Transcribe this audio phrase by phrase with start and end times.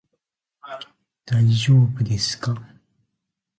[1.27, 2.55] 大丈夫ですか？